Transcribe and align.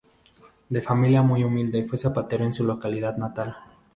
De 0.67 0.81
familia 0.81 1.21
muy 1.21 1.43
humilde, 1.43 1.83
fue 1.83 1.95
zapatero 1.95 2.43
en 2.43 2.55
su 2.55 2.63
localidad 2.63 3.17
natal. 3.17 3.55